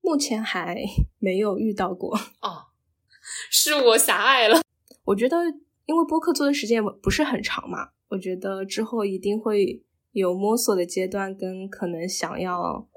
[0.00, 0.76] 目前还
[1.20, 2.64] 没有遇到过哦，
[3.48, 4.60] 是我狭隘了。
[5.04, 5.36] 我觉得，
[5.86, 12.88] 因为播客做的时间不是很长嘛，我觉得之后一定会有摸索的阶段，跟可能想要，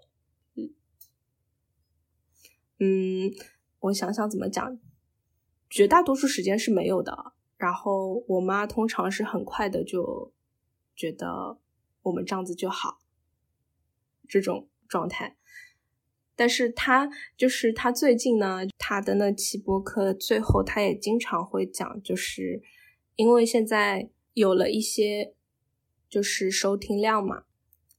[2.80, 3.32] 嗯，
[3.80, 4.78] 我想想怎么讲，
[5.70, 7.34] 绝大多数时间是没有的。
[7.58, 10.34] 然后我妈通常是很快的就
[10.94, 11.58] 觉得
[12.02, 13.00] 我们这样子就好，
[14.28, 15.38] 这种状态。
[16.36, 22.62] 但是他就是他最近呢，他的那期播客最后，他也经常会讲，就是
[23.16, 25.34] 因为现在有了一些
[26.10, 27.44] 就是收听量嘛，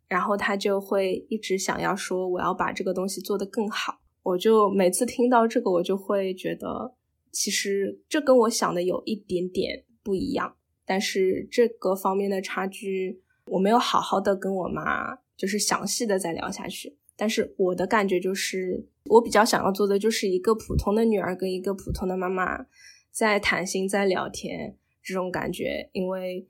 [0.08, 4.00] 然后他就会一直想要说我要把这个东西做得更好。
[4.22, 6.94] 我就每次听到这个，我就会觉得。
[7.32, 16.96] 其实这跟我想的有一点点不一样，但是这个方面的差距我没有好好的跟我妈就是详细的再聊下去。
[17.16, 22.66] 但是我的感觉就是，我比较想要做的就是一个普通的女儿跟一个普通的妈妈
[23.10, 26.46] 在谈心在聊天这种感觉，因为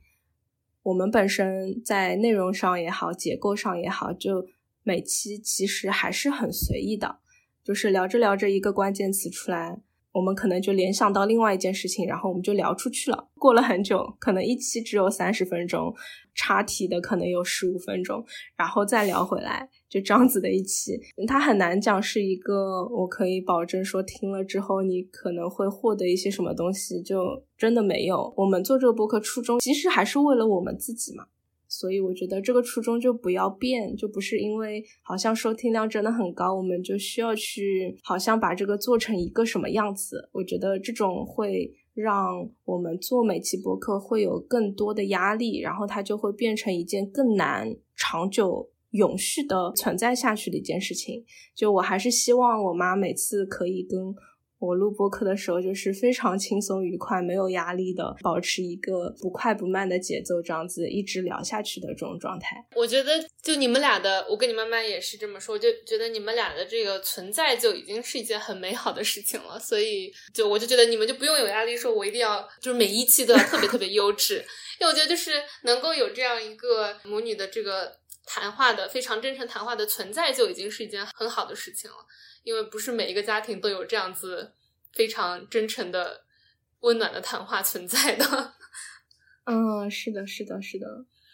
[0.82, 4.46] 我们本身在内容上也好，结构上也好，就
[4.82, 7.20] 每期其实还是很随意的，
[7.62, 9.80] 就是聊着聊着一个关键词出来。
[10.16, 13.28] 我们可能就联想到另外一件事情，然后我们就聊出去了。
[13.34, 15.94] 过了很久，可能一期只有三十分钟，
[16.34, 18.24] 插题的可能有十五分钟，
[18.56, 28.32] 然后再聊回来，就这样子的一期，它很难讲是一个我可以保证说听了之后你可能会获得一些什么东西，就真的没有。
[28.38, 31.26] 我们做这个播客初衷其实还是为了我们自己嘛。
[31.68, 40.28] 所以我觉得这个初衷就不要变，就不是因为好像收听量真的很高，我们就需要去好像把这个做成一个什么样子。
[40.32, 51.24] 我觉得这种会让我们做每期博客会有更多的压力，然后它就会变成一件更难长久、永续的存在下去的一件事情。
[51.54, 54.14] 就我还是希望我妈每次可以跟。
[54.58, 62.56] 我录播课的时候，就是非常轻松愉快、没有压力的，保持一个不快不慢的节奏，这样子一直聊下去的这种状态。
[62.74, 69.58] 我觉得，就你们俩的，我跟你妈妈也是这么说，就觉得你们俩的这个存在就已经是一件很美好的事情了。
[69.58, 74.36] 所以，就我就觉得你们就不用有压力，说我一定要就是每一期都要特别特别优质，
[74.80, 75.32] 因为我觉得就是
[75.64, 77.92] 能够有这样一个母女的这个
[78.24, 81.96] 谈话的非常真诚谈话的存在，就已经是一件很好的事情了。
[82.46, 84.52] 因为不是每一个家庭都有这样子
[84.92, 86.22] 非常真诚的、
[86.78, 88.54] 温暖的谈话存在的。
[89.46, 90.86] 嗯，是的，是的，是的。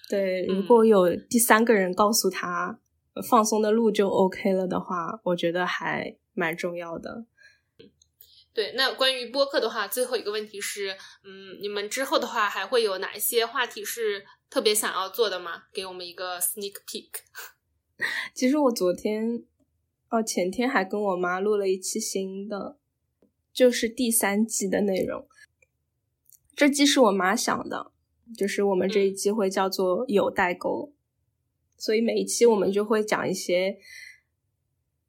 [0.08, 2.80] 对，如果有第三个人告诉他
[3.28, 7.26] 放松的路就 OK 了的话，我觉得还蛮重要的。
[8.54, 15.64] 对，那关于播客的话，最后一个问题是，嗯，你们之后的话还会有哪一些话题是特别想要做的吗？
[15.74, 17.10] 给我们一个 sneak peek。
[18.32, 19.44] 其实我昨天。
[20.12, 22.76] 哦，前天还跟我妈录了一期新的，
[23.50, 25.26] 就是第三季的内容。
[26.54, 27.92] 这季是我妈想的，
[28.36, 30.92] 就是我们这一季会叫做有代沟，
[31.78, 33.78] 所以每一期我们就会讲一些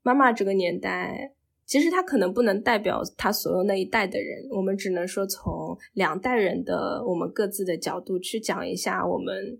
[0.04, 1.34] 妈妈这个年代，
[1.66, 9.60] 其实她可能不能代表她所有那一代的人，我们只能说从两代人的我们各自的角度去讲一下我们。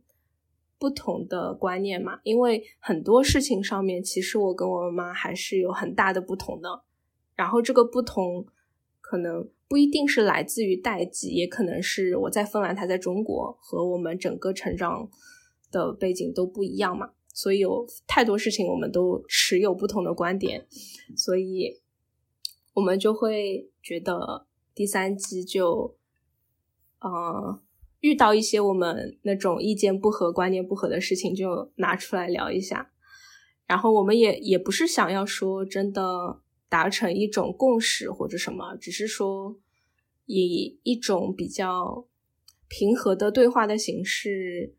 [0.80, 6.84] 不同的观念嘛，因为很多事情上面，其实我跟我妈还是有很大的不同的。
[7.36, 8.46] 然后这个不同，
[9.00, 15.10] 可能不一定是来自于代际，也可能是我在芬兰，她在中国，和我们整个成长
[15.72, 17.12] 的背景都不一样嘛。
[17.34, 20.68] 所以有太多事情，我们都持有不同的观点，
[21.16, 21.82] 所以
[22.74, 25.96] 我们就会觉得第三季就，
[27.00, 27.60] 嗯。
[28.04, 32.92] 遇到一些我们那种意见不合、观念不合的事情，就拿出来聊一下。
[33.66, 39.58] 然后我们也也不是想要说真的达成一种共识或者什么，只是说
[40.26, 42.06] 以一种比较
[42.68, 44.76] 平和的对话的形式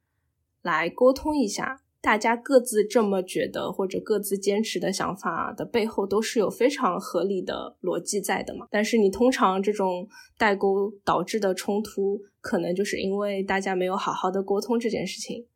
[0.61, 1.81] 来沟通一下。
[2.03, 8.67] 大家各自这么觉得或者各自坚持的想法的背后，都是有非常合理的逻辑在的嘛。
[8.71, 10.07] 但是你通常这种
[10.37, 15.47] 代沟导致的冲突，可能就是因为大家没有好好的沟通这件事情。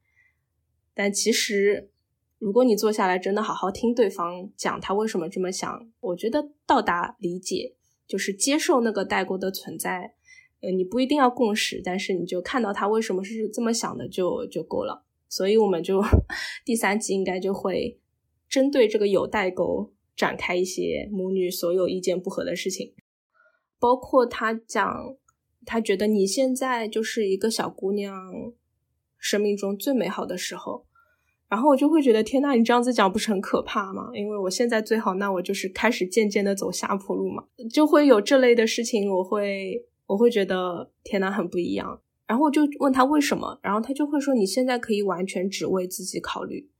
[0.94, 1.90] 但其实，
[2.38, 7.74] 如果你坐下来真的好好听对方讲他为什么这么想，我觉得到达理解
[8.06, 10.14] 就是接受那个代沟的存在。
[10.62, 15.04] 呃，你不一定要共识，但是你就看到他为什么是这么想的就就够了。
[15.28, 16.02] 所以我们就
[16.64, 18.00] 第三集应该就会
[18.48, 22.94] 针对这个有代沟展开一些母女所有意见不合的事情，
[23.78, 25.16] 包括他讲
[25.70, 28.32] 他觉得你现在就是一个小姑娘
[29.18, 30.86] 生命中最美好的时候，
[31.46, 34.08] 然后我就会觉得天呐，你这样子讲不是很可怕吗？
[34.14, 42.00] 因为我现在最好，那我就是开始渐渐的走下坡路嘛，就会有这类的事情，我会我会觉得天呐，很不一样。
[42.26, 46.70] 然后我就问他为什么，然后他就会说：“你现在可以完全只为自己考虑，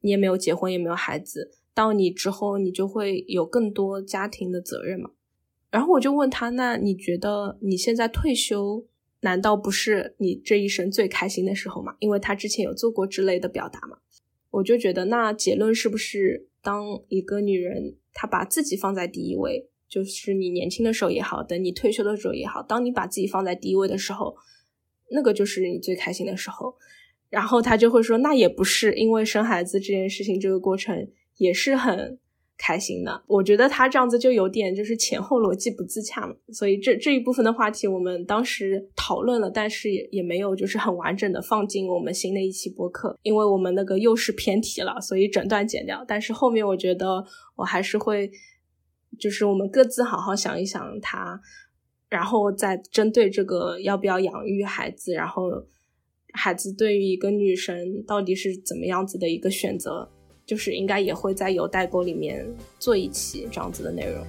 [0.00, 5.10] 你也没有结婚，也没有孩子，到你之后，你就会有更多家庭的责任嘛。”
[5.72, 8.86] 然后我就问他：“那你觉得你现在退休，
[9.22, 13.96] 难道不是你这一生最开心的时候吗？”因为他之前有做过之类的表达嘛。
[14.50, 24.36] 我就觉得，那结论是不是当一个女人她把自己放在第一位，就是你年轻的时候也好，等你退休的时候也好，当你把自己放在第一位的时候。
[25.14, 26.74] 那个就是你最开心的时候，
[27.28, 31.06] 然后他就会说，那也不是因为生孩子这件事情，这个过程
[31.36, 32.18] 也是很
[32.62, 33.22] 开心的。
[33.26, 36.32] 我觉得他这样子就有点就是前后逻辑不自洽嘛。
[36.52, 46.04] 所以这这一部分的话题我们当时讨论了，但是也也没有就是很完整的放进我们新的一期播客，因为我们那个又是偏题了，所以整段剪掉。
[46.06, 47.24] 但是后面我觉得
[47.56, 48.30] 我还是会，
[49.18, 51.40] 就是我们各自好好想一想他。
[52.08, 55.64] 然后再针对这个要不要养育孩子，然后
[56.34, 60.10] 孩子对于一个女生到底是怎么样子的一个选择，
[60.46, 62.46] 就是应该也会在有代沟里面
[62.78, 64.26] 做一期这样子的内容。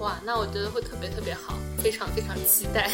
[0.00, 2.90] 哇，那我觉得会特别特别好，非常非常期待。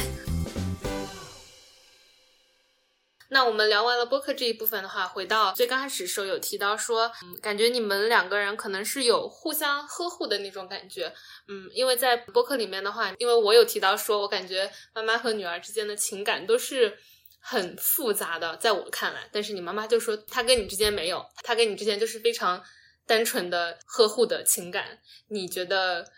[3.31, 11.12] 那我们聊完了播客这一部分的话，回到最刚开始时候有提到说，嗯，感觉你们两个人可能是有互相呵护的那种感觉，
[11.46, 16.96] 嗯，因为在播客里面的话，因为我有提到说，我感觉妈妈和女儿之间的情感都是
[17.38, 22.62] 很复杂的，在我看来，但是你妈妈就说她跟你之间没有，她跟你之间就是非常
[23.07, 24.98] 单纯的呵护的情感。
[25.29, 26.11] 你觉得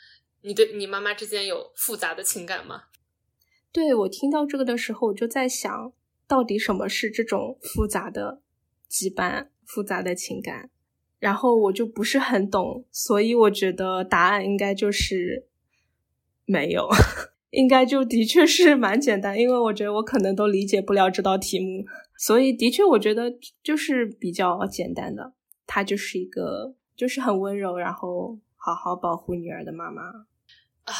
[0.42, 2.84] 你对你妈妈之间有复杂的情感吗？
[3.72, 5.92] 对我听到这个的时候，我就在想。
[6.30, 8.40] 到底什么是这种复杂的
[8.88, 10.70] 羁绊、复杂的情感？
[11.18, 15.48] 然后我就不是很懂，所以我觉得答案应该就是
[16.44, 16.88] 没有，
[17.50, 19.38] 应该就的确是蛮简单。
[19.38, 21.84] 因为我觉得我可能都理解不了这道题目，
[22.18, 23.32] 所以的确我觉得
[23.62, 25.32] 就是比较简单的。
[25.66, 30.94] 她就是一个就是很温柔，然后好好保护女儿的妈妈啊。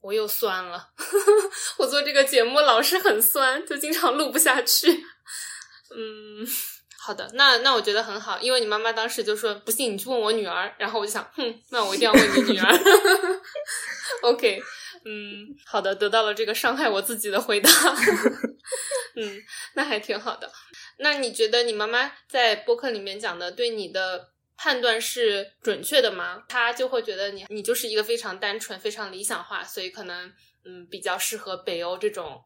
[0.00, 0.90] 我又酸了，
[1.78, 4.90] 我做这个节目老是很酸，就经常录不下去。
[5.96, 6.46] 嗯，
[6.98, 12.70] 好的，那那我觉得很好，因为你妈妈当时就说不信你去问我女儿，然后我就想，哼，那我一定要问你女儿。
[14.24, 14.60] OK，
[15.04, 17.70] 嗯，好的，得到了这个伤害我自己的回答。
[19.16, 19.42] 嗯，
[19.74, 20.50] 那还挺好的。
[20.98, 24.32] 那你觉得你妈妈在播客里面讲的对你的？
[24.56, 26.44] 判断是准确的吗？
[26.48, 30.32] 她就会觉得你你就是一个非常单纯、非常理想化，所以可能
[30.64, 32.40] 嗯比较适合北欧这种，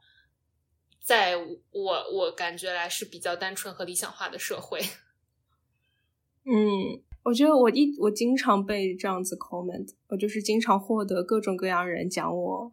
[1.04, 4.80] 在我我感觉来是比较单纯和理想化的社会。
[6.48, 12.72] 嗯，我觉得我一我经常被这样子 comment，我就是经常获得各种各样人讲我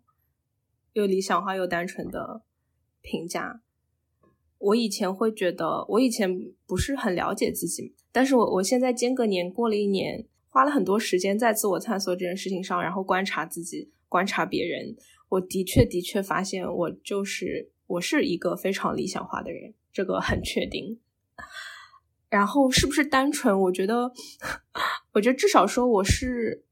[0.94, 2.44] 又理想化又单纯的
[3.02, 3.62] 评价。
[4.58, 6.30] 我以前会觉得，我以前
[6.66, 14.96] 不是很了解自己，但是我我现在间隔年过了一年，花了很多时间在自我探索这件事情上，然后观察自己，观察别人，
[15.30, 21.00] 我的确的确发现，我就是我是一个非常理想化的人，这个很确定。
[22.36, 23.62] 然后是不是单纯？
[23.62, 24.12] 我觉得，
[25.16, 26.66] 我觉得至少说我是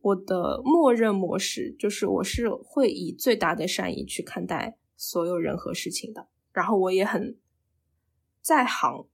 [0.00, 6.28] 我的默认模式，就是我是会以最大的善意去看待所有人和事情的。
[6.52, 7.36] 然后我也很
[8.40, 9.08] 在行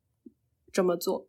[0.71, 1.27] 这么做，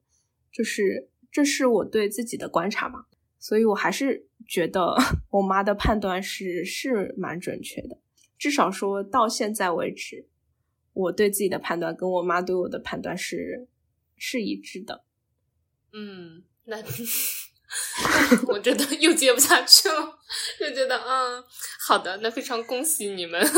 [0.52, 3.06] 就是这是我对自己的观察嘛，
[3.40, 4.94] 所以我还是觉得
[5.32, 7.98] 我妈的判断是是蛮准确的，
[8.38, 10.28] 至少说到现在为止，
[10.92, 13.70] 我对自己的判断跟我妈对我的判断是
[14.18, 15.04] 是一致的。
[15.94, 16.78] 嗯，那
[18.48, 20.20] 我真的又接不下去了，
[20.60, 21.44] 就觉得嗯，
[21.88, 23.42] 好的，那非常恭喜你们。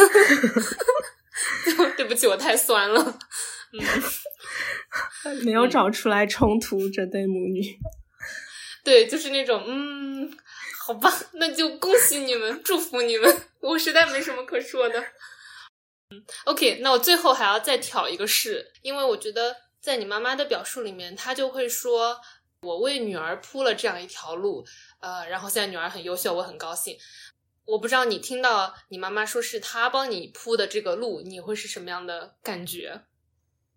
[1.96, 3.20] 对不起，我太酸了。
[3.74, 3.80] 嗯，
[5.46, 7.62] 没有找出来冲突这对母女。
[8.84, 10.32] 对，就是那种嗯，
[10.80, 13.44] 好吧，那就恭喜你们，祝福你们。
[13.60, 15.00] 我实在没什么可说的。
[16.10, 22.20] 嗯，OK，那我最后还要再挑一个事，因为我觉得在你妈妈的表述里面，她就会说
[22.62, 24.66] 我为女儿铺了这样一条路，
[25.00, 26.98] 呃，然后现在女儿很优秀，我很高兴。
[27.66, 33.04] 我不知道你听到你妈妈说是她帮你铺的这个路，你会是什么样的感觉？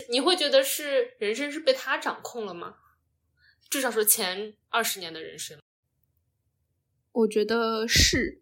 [0.09, 2.77] 你会觉得是人生是被她掌控了吗？
[3.69, 5.61] 至少说前二十年的人生，
[7.13, 8.41] 我觉得是，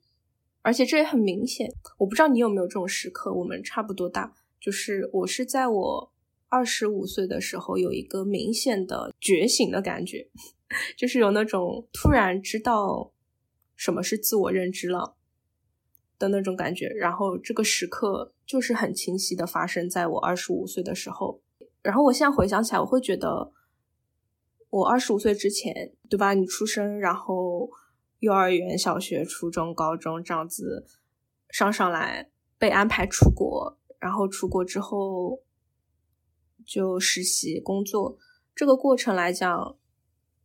[0.62, 1.68] 而且这也很明显。
[1.98, 6.12] 我不知道你有没有这种时刻，我们差不多大，就是我是在我
[6.49, 10.28] 二十五岁的时候有一个明显的觉醒的感觉，
[10.96, 13.12] 就是有那种突然知道
[13.76, 15.16] 什么是自我认知了。
[16.18, 16.88] 的那种感觉。
[16.88, 21.40] 然后这个时刻就是很清晰的发生在我二十五岁的时候。
[21.80, 23.53] 然后我现在回想起来，我会觉得，
[24.68, 26.34] 我二十五岁之前，对吧？
[26.34, 27.70] 你出生，然后
[28.18, 30.84] 幼儿园、小学、初中、高中这样子
[31.51, 32.28] 上上来，
[32.59, 35.40] 被安排出国，然后出国之后
[36.68, 38.18] 就实习工作，
[38.54, 39.78] 这个过程来讲，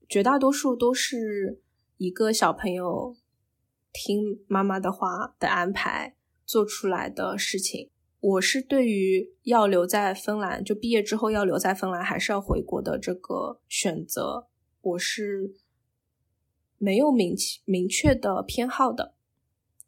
[0.08, 1.62] 绝大多数都是
[1.98, 3.18] 一个小朋友
[3.92, 6.16] 听妈妈的话的安排
[6.46, 7.90] 做出来的事情。
[8.22, 14.48] 我是对于要留在芬兰，就毕业之后要留在芬兰，还是要回国的这个选择，
[14.80, 15.54] 我是
[16.78, 19.14] 没有明明确的偏好的，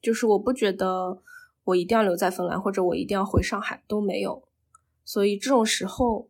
[0.02, 1.22] 就是我不觉得
[1.64, 4.45] 我一定要留在芬兰，或者我一定要回上海都没有。
[5.06, 6.30] 所以这种时候，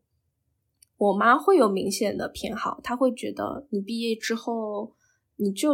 [0.97, 4.93] 我妈会有明显的偏好，她会觉得你毕业之后
[5.38, 5.73] 你就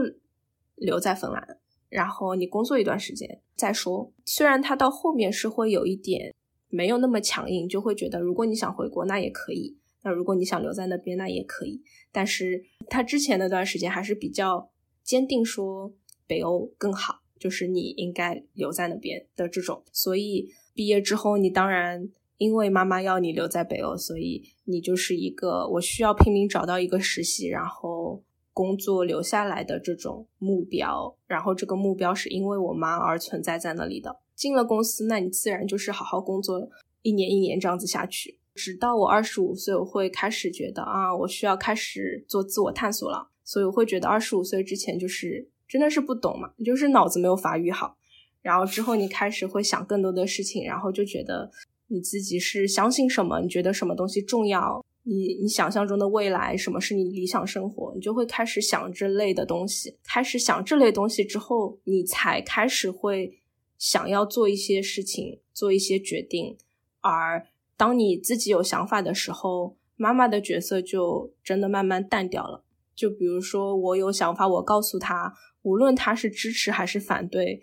[0.75, 1.57] 留在芬兰。
[1.89, 4.13] 然后你工作一段时间再说。
[4.25, 6.33] 虽然他到后面是会有一点
[6.69, 11.83] 没有那么强硬，就会觉得如果你想回国那也可以，那如果你想留在那边那也可以。
[12.09, 14.71] 但是他之前那段时间还是比较
[15.03, 15.93] 坚定，说
[16.25, 19.83] 北欧更好，就是你应该留在那边的这种。
[19.91, 22.09] 所以毕业之后，你当然
[22.41, 28.23] 因为妈妈要你留在北欧，所以你就是一个我需要拼命找到一个实习，然后。
[28.53, 34.19] 工作留下来的这种目标，然后这个目标是因为我妈而存在在那里的。
[34.35, 36.69] 进了公司，那你自然就是好好工作，
[37.01, 43.29] 一年一年这样子下去，直到我二十五岁，我会开始觉得啊，我需要开始做自我探索了。
[43.45, 47.95] 所以我会觉得二十五岁之前就是真的是不懂嘛，就是脑子没有发育好。
[48.41, 51.49] 然后之后你开始会想更多的事情，然后就觉得
[51.91, 54.83] 你自己是相信什么，你觉得什么东西重要。
[55.03, 57.91] 你你想象中的未来，什么是你理想生活？
[57.93, 59.97] 你就会开始想这类的东西。
[60.03, 63.41] 开始想这类东西之后，你才开始会
[63.77, 66.55] 想要做一些事情，做一些决定。
[67.01, 72.63] 而当你自己有想法的时候，妈妈的角色就真的慢慢淡掉了。
[72.95, 75.33] 就比如说，我有想法，我告诉他，
[75.63, 77.59] 无论他是支持还是反对，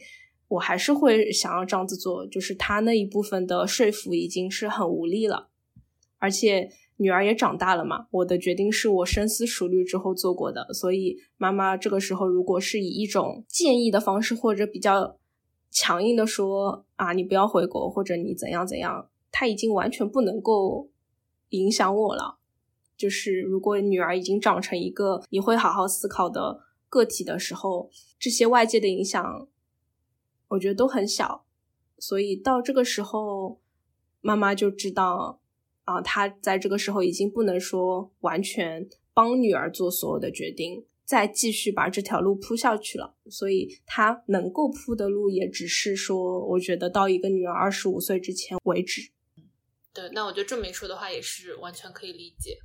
[0.48, 2.26] 我还是会想要这样子做。
[2.26, 5.48] 就是他那一部分的说服已经是很无力了，
[6.18, 6.70] 而且。
[7.00, 15.16] 女儿也长大了嘛，我的决定是我深思熟虑之后做过的，所以妈妈这个时候如果是以一种建议的方式，或者比较
[15.70, 20.88] 强硬的说啊，你不要回国，或者你怎样怎样，她已经完全不能够
[21.50, 22.38] 影响我了。
[22.96, 27.88] 就是如果女儿已经长成一个你会好好思考的个体的时候，
[28.18, 29.46] 这些外界的影响，
[30.48, 31.46] 我觉得都很小，
[31.98, 33.60] 所以到这个时候，
[34.20, 35.40] 妈妈就知道。
[35.84, 43.16] 啊，她在这个时候已经不能说完全帮女儿做所有的决定，再继续把这条路铺下去了。
[43.30, 49.12] 所以她能够铺的路，也只是说，我觉得到一个女儿二十五岁之前为止。
[49.94, 52.58] 对，那我觉得这么一说的话，也是完全可以理解。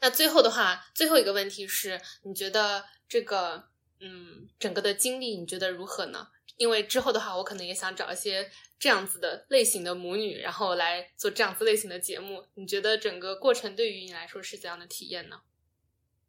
[0.00, 3.64] 那最后的话，最后一个问题是，你觉得这个，
[4.00, 6.28] 嗯，整个的经历，你觉得如何呢？
[6.60, 8.46] 因为之后的话，我可能也想找一些
[8.78, 12.44] 这样子的类型的母女，然后来做这样子类型的节目。
[12.54, 15.40] 你觉得整个过程对于你来说是怎样的体验呢？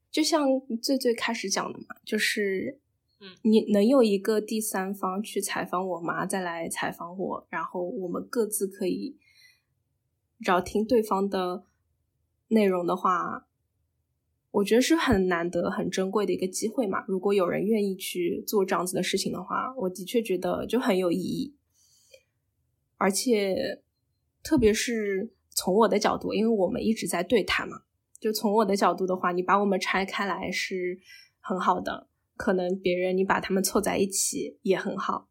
[0.09, 0.47] 就像
[0.81, 2.79] 最最开始讲的嘛，就是，
[3.19, 9.17] 嗯，你能有一个第三方去采访我妈，再来采访我，然后我们各自可以
[10.41, 11.65] 找听对方的
[12.47, 13.49] 内容的话。
[14.51, 17.05] 我觉得是很难得、很珍贵的一个机会嘛。
[17.07, 21.55] 如果有人愿意去做这样子的事情的话，我的确觉得就很有意义。
[22.97, 23.81] 而且，
[24.43, 27.83] 特别是从我的角度，因为我们一直在对谈嘛，
[28.19, 30.99] 就从我的角度的话，你把我们拆开来是
[31.39, 32.09] 很好的。
[32.35, 35.29] 可能别人你把他们凑在一起也很好。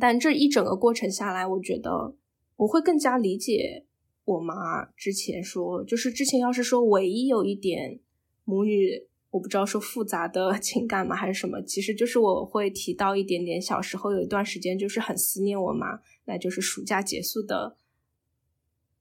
[0.00, 2.16] 但这一整个过程下来，我觉得
[2.56, 3.84] 我会更加理解
[4.24, 8.00] 我妈之前说，就是之前要是说唯一有一点。
[8.46, 11.60] 母女，我不知道说复杂的 情感吗，还是什么？
[11.62, 17.76] 其实就是我会提到一点点，小时候有一段时间就是很思念我妈，那就是暑假结束的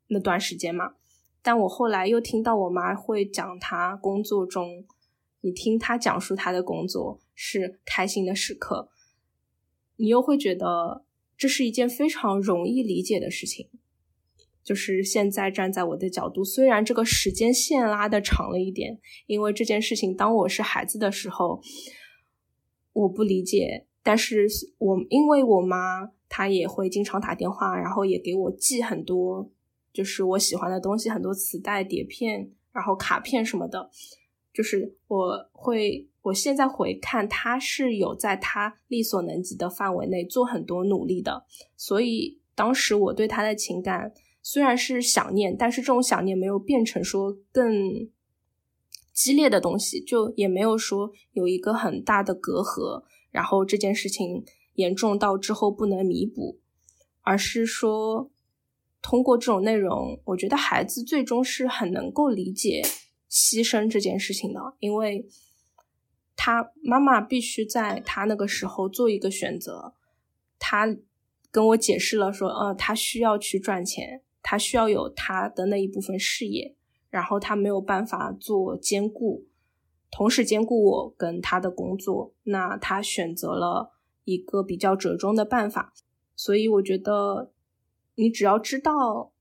[0.07, 0.95] 那段时间嘛。
[1.43, 4.83] 但我后来又听到我妈会讲她工作中，
[5.41, 8.89] 你听她讲述她的工作是开心的时刻，
[9.97, 11.05] 你又会觉得
[11.37, 13.69] 这是一件非常容易理解的事情。
[14.65, 21.61] 就是现在站在我的角度，虽然这个时间线拉的长了一点，因为这件事情当我是孩子的时候，
[22.93, 24.47] 我不理解，但是
[24.79, 29.51] 我因为我妈她也会经常打电话，然后也给我寄很多
[29.93, 33.91] 就是我喜欢的东西，很多磁带、碟片，然后卡片什么的，
[34.51, 41.45] 就是我会我现在回看，他是有在他力所能及的范围内做很多努力的，
[41.77, 44.11] 所以当时我对他的情感
[44.47, 48.07] 虽然是想念，但是这种想念没有变成说更
[49.11, 56.59] 激烈的东西，就也没有说有一个很大的隔阂，然后这件事情严重到之后不能弥补，
[57.21, 58.29] 而是说。
[59.01, 62.81] 通过这种内容，我觉得孩子最终是很能够理解
[63.29, 65.27] 牺牲这件事情的，因为
[66.35, 69.93] 他妈妈必须在他那个时候做一个选择。
[70.57, 70.97] 他
[71.51, 76.75] 跟我解释了说，呃，他需要去赚钱，他需要有他的那一部分事业，
[77.09, 79.47] 然后他没有办法做兼顾，
[80.11, 85.93] 同时兼顾我跟他的工作，那他选择了一个比较折中的办法。
[86.35, 87.51] 所以我觉得。
[88.17, 89.33] 你只要知道，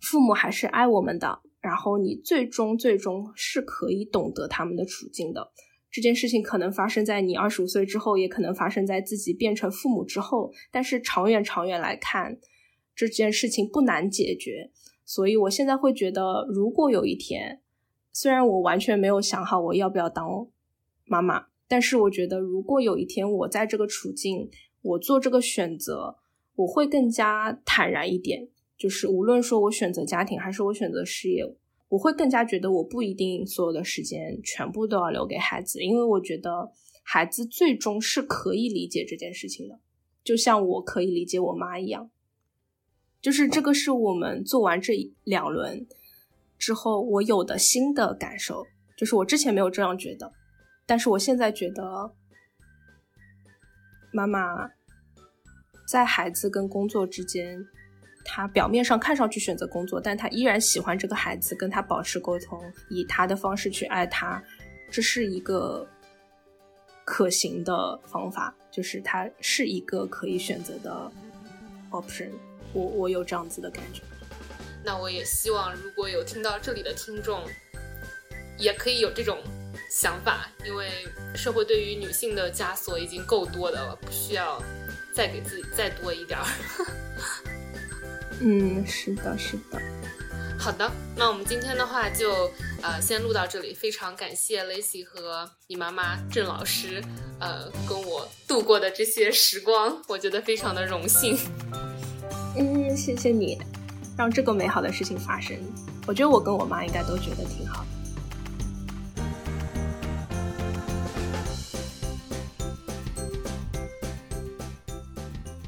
[0.00, 5.52] 父母还是爱我们的，然后你最终最终是可以懂得他们的处境的。
[5.88, 10.50] 这件事情可能发生在你二十五岁之后，也可能发生在自己变成父母之后。
[10.72, 12.40] 但是长远长远来看，
[13.06, 14.72] 这件事情不难解决。
[15.04, 17.60] 所以我现在会觉得，如果有一天，
[18.12, 20.48] 虽然我完全没有想好我要不要当
[21.04, 24.50] 妈妈，但是我觉得，如果有一天我在这个处境，
[24.82, 26.16] 我做这个选择。
[26.58, 31.44] 我会更加坦然一点，就是无论说我选择家庭还是我选择事业，
[31.88, 36.72] 我会更加觉得我不一定所有的时间全部都要留给孩子，因为我觉得
[37.04, 39.78] 孩子最终是可以理解这件事情的，
[40.24, 42.10] 就像我可以理解我妈一样。
[43.20, 44.94] 就是这个是我们做完这
[45.24, 45.86] 两轮
[46.58, 48.66] 之后我有的新的感受，
[48.96, 50.32] 就是我之前没有这样觉得，
[50.86, 52.12] 但是我现在觉得
[54.12, 54.70] 妈妈。
[55.90, 57.66] 在孩子跟工作之间，
[58.22, 62.60] 他表面上看上去选择工作，但他依然喜欢这个孩子，跟他保持沟通，
[62.90, 64.44] 以他的方式去爱他，
[64.90, 65.88] 这是一个
[67.06, 71.10] 可行的方法，就是他是一个可以选择的
[71.90, 72.32] option。
[72.72, 74.02] 我我有这样子的感觉。
[74.84, 77.44] 那我也希望，如果有听到这里的听众，
[78.58, 79.38] 也可以有这种
[79.90, 84.62] 想法，因为社会对于女性的枷锁已经够多的了，不需要。
[85.14, 86.46] 再给自己再多一点儿。
[88.40, 89.82] 嗯，是的，是的。
[90.56, 92.48] 好的，那我们今天的话就
[92.82, 93.74] 呃先录到这里。
[93.74, 97.02] 非常感谢 Lacy 和你妈妈郑老师，
[97.40, 101.36] 呃，跟我度过的这些时光，我觉得非常的荣幸。
[102.60, 103.56] 嗯，谢谢你，
[104.16, 105.56] 让这个美好的事情发生。
[106.08, 107.84] 我觉得我跟我妈应该都觉得挺好。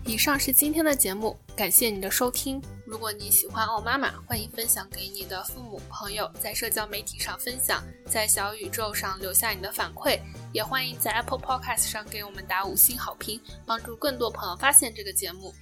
[0.05, 2.61] 以上是今天的节目，感谢你的收听。
[2.85, 10.19] 如果你喜欢奥妈妈，欢迎分享给你的父母、朋友，在社交媒体上分享，在小宇宙上留下你的反馈，
[10.53, 15.55] 也欢迎在 Apple Podcast 上给我们打五星好评，帮助更多朋友发现这个节目。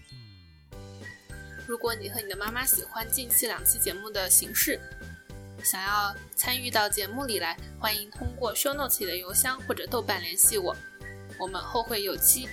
[1.68, 4.80] 如果你和你的妈妈喜欢近期两期节目的形式，
[5.62, 10.74] 想要参与到节目里来，欢迎通过 Show Notes 里的邮箱或者豆瓣联系我，
[11.38, 12.48] 我们后会有期。